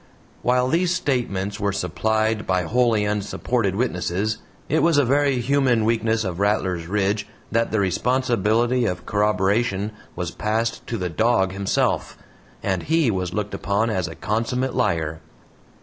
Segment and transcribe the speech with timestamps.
[0.41, 6.23] While these statements were supplied by wholly unsupported witnesses, it was a very human weakness
[6.23, 12.17] of Rattlers Ridge that the responsibility of corroboration was passed to the dog himself,
[12.63, 15.21] and HE was looked upon as a consummate liar.